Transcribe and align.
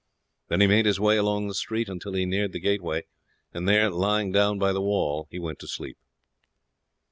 Then 0.47 0.61
he 0.61 0.65
made 0.65 0.87
his 0.87 0.99
way 0.99 1.15
along 1.17 1.47
the 1.47 1.53
street 1.53 1.87
until 1.87 2.13
he 2.13 2.25
neared 2.25 2.53
the 2.53 2.59
gateway, 2.59 3.05
and 3.53 3.69
there 3.69 3.87
lying 3.91 4.31
down 4.31 4.57
by 4.57 4.73
the 4.73 4.81
wall 4.81 5.27
he 5.29 5.37
went 5.37 5.59
to 5.59 5.67
sleep. 5.67 5.99